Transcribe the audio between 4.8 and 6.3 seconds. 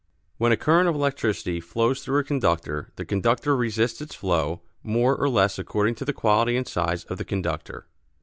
more or less according to the